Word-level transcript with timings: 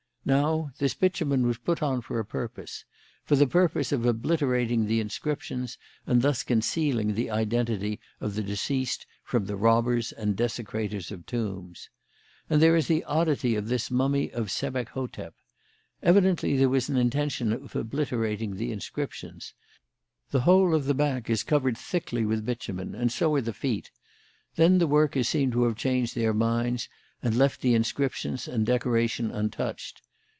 Now, 0.23 0.69
this 0.77 0.93
bitumen 0.93 1.47
was 1.47 1.57
put 1.57 1.81
on 1.81 2.01
for 2.03 2.19
a 2.19 2.23
purpose 2.23 2.85
for 3.25 3.35
the 3.35 3.47
purpose 3.47 3.91
of 3.91 4.05
obliterating 4.05 4.85
the 4.85 4.99
inscriptions 4.99 5.79
and 6.05 6.21
thus 6.21 6.43
concealing 6.43 7.15
the 7.15 7.31
identity 7.31 7.99
of 8.19 8.35
the 8.35 8.43
deceased 8.43 9.07
from 9.23 9.45
the 9.47 9.55
robbers 9.55 10.11
and 10.11 10.35
desecrators 10.35 11.11
of 11.11 11.25
tombs. 11.25 11.89
And 12.51 12.61
there 12.61 12.75
is 12.75 12.87
the 12.87 13.03
oddity 13.05 13.55
of 13.55 13.67
this 13.67 13.89
mummy 13.89 14.29
of 14.31 14.51
Sebek 14.51 14.89
hotep. 14.89 15.33
Evidently 16.03 16.55
there 16.55 16.69
was 16.69 16.87
an 16.87 16.97
intention 16.97 17.51
of 17.51 17.75
obliterating 17.75 18.57
the 18.57 18.71
inscriptions. 18.71 19.55
The 20.29 20.41
whole 20.41 20.75
of 20.75 20.85
the 20.85 20.93
back 20.93 21.31
is 21.31 21.41
covered 21.41 21.79
thickly 21.79 22.27
with 22.27 22.45
bitumen, 22.45 22.93
and 22.93 23.11
so 23.11 23.33
are 23.33 23.41
the 23.41 23.53
feet. 23.53 23.89
Then 24.55 24.77
the 24.77 24.85
workers 24.87 25.27
seem 25.29 25.49
to 25.53 25.63
have 25.63 25.77
changed 25.77 26.13
their 26.13 26.31
minds 26.33 26.89
and 27.23 27.35
left 27.35 27.61
the 27.61 27.73
inscriptions 27.73 28.47
and 28.47 28.67
decoration 28.67 29.31
untouched. 29.31 30.03